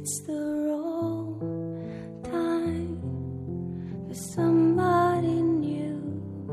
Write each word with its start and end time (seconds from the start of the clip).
it's 0.00 0.20
the 0.20 0.32
wrong 0.32 1.40
time 2.22 3.00
for 4.06 4.14
somebody 4.14 5.42
new. 5.66 5.98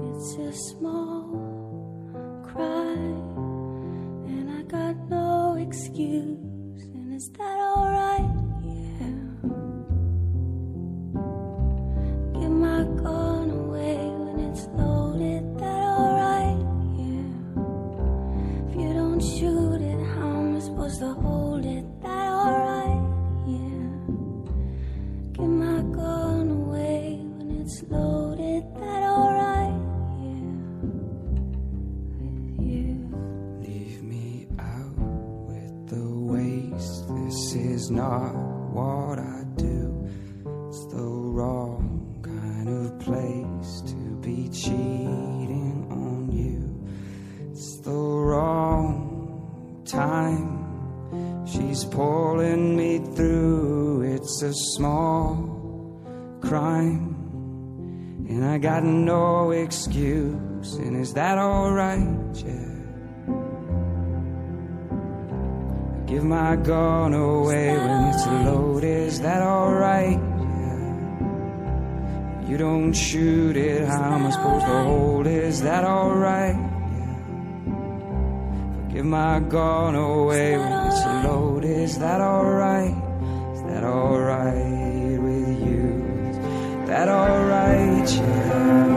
It's 0.09 0.33
a 0.37 0.51
small 0.69 2.41
cry, 2.43 2.97
and 4.33 4.49
I 4.49 4.61
got 4.63 4.95
no 5.09 5.57
excuse. 5.59 6.34
Is 37.85 37.91
not 37.91 38.33
what 38.73 39.19
I 39.19 39.43
do. 39.57 40.09
It's 40.69 40.85
the 40.87 41.03
wrong 41.03 42.17
kind 42.23 42.67
of 42.67 42.99
place 42.99 43.81
to 43.91 43.95
be 44.21 44.49
cheating 44.49 45.85
on 45.91 46.31
you. 46.31 47.51
It's 47.51 47.81
the 47.81 47.91
wrong 47.91 49.83
time. 49.85 51.45
She's 51.45 51.85
pulling 51.85 52.75
me 52.75 52.97
through. 53.15 54.01
It's 54.15 54.41
a 54.41 54.53
small 54.73 56.01
crime. 56.41 57.13
And 58.27 58.43
I 58.43 58.57
got 58.57 58.83
no 58.83 59.51
excuse. 59.51 60.73
And 60.73 60.99
is 60.99 61.13
that 61.13 61.37
alright? 61.37 62.35
Yeah. 62.43 62.74
Give 66.15 66.23
my 66.23 66.55
gun 66.55 67.13
away 67.13 67.75
when 67.77 68.05
it's 68.05 68.25
loaded. 68.25 69.07
Is 69.07 69.19
that 69.19 69.41
alright? 69.41 70.17
You 72.47 72.55
don't 72.57 72.93
shoot 72.93 73.57
it, 73.57 73.85
how 73.85 74.13
am 74.13 74.25
I 74.25 74.29
supposed 74.29 74.65
to 74.65 74.83
hold? 74.83 75.27
Is 75.27 75.61
that 75.63 75.83
alright? 75.83 76.55
Give 78.93 79.03
my 79.05 79.41
gun 79.41 79.95
away 79.95 80.57
when 80.57 80.71
it's 80.87 81.05
loaded. 81.25 81.79
Is 81.81 81.97
that 81.99 82.21
alright? 82.21 82.95
Is 83.53 83.63
that 83.63 83.83
alright 83.83 85.19
with 85.19 85.59
you? 85.67 86.31
Is 86.31 86.87
that 86.87 87.09
alright? 87.09 88.09
Yeah. 88.09 88.95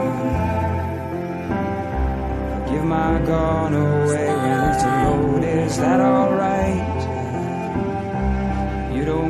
Give 2.71 2.85
my 2.85 3.19
gun 3.25 3.73
away 3.73 4.27
when 4.37 4.69
it's 4.69 4.83
loaded. 4.85 5.57
Is 5.67 5.77
that 5.79 5.99
alright? 5.99 6.08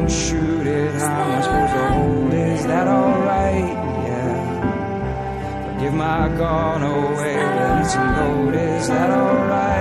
Shoot 0.09 0.65
it, 0.67 0.93
how 0.95 1.21
am 1.21 1.31
I 1.31 1.41
supposed 1.41 1.73
to 1.73 1.87
hold 1.93 2.33
Is 2.33 2.65
that 2.65 2.87
alright? 2.87 3.69
Yeah. 4.07 5.65
But 5.65 5.79
give 5.81 5.93
my 5.93 6.27
gun 6.29 6.81
away 6.83 7.35
when 7.35 7.81
it's 7.81 7.95
loaded. 7.95 8.81
Is 8.81 8.87
that 8.87 9.09
alright? 9.11 9.78